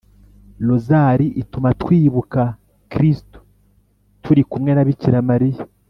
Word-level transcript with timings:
rozali 0.67 1.25
ituma 1.41 1.69
twibuka 1.81 2.41
kristu 2.91 3.37
turi 4.23 4.41
kumwe 4.49 4.71
na 4.73 4.83
bikira 4.87 5.19
mariya 5.29 5.63